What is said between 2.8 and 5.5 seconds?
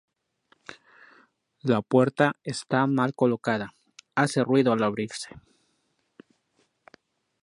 mal colocada, hace ruido al abrirse.